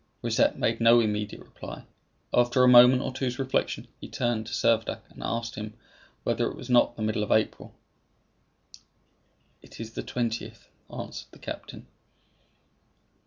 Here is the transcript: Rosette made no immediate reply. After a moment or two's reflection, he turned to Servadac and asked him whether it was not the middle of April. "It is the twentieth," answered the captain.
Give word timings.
Rosette 0.23 0.57
made 0.57 0.81
no 0.81 0.99
immediate 0.99 1.43
reply. 1.43 1.83
After 2.33 2.63
a 2.63 2.67
moment 2.67 3.03
or 3.03 3.13
two's 3.13 3.37
reflection, 3.37 3.87
he 3.99 4.07
turned 4.09 4.47
to 4.47 4.51
Servadac 4.51 5.01
and 5.11 5.21
asked 5.21 5.53
him 5.53 5.75
whether 6.23 6.49
it 6.49 6.55
was 6.57 6.71
not 6.71 6.95
the 6.95 7.03
middle 7.03 7.21
of 7.21 7.31
April. 7.31 7.75
"It 9.61 9.79
is 9.79 9.91
the 9.91 10.01
twentieth," 10.01 10.67
answered 10.91 11.27
the 11.31 11.37
captain. 11.37 11.85